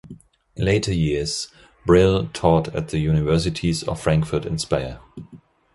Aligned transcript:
In 0.55 0.65
later 0.65 0.91
years, 0.91 1.49
Brill 1.85 2.25
taught 2.33 2.73
at 2.73 2.87
the 2.87 2.97
universities 2.97 3.83
of 3.83 4.01
Frankfurt 4.01 4.47
and 4.47 4.59
Speyer. 4.59 4.99